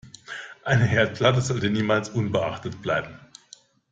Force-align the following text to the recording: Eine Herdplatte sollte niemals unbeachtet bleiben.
Eine 0.63 0.85
Herdplatte 0.85 1.41
sollte 1.41 1.69
niemals 1.69 2.09
unbeachtet 2.09 2.81
bleiben. 2.81 3.19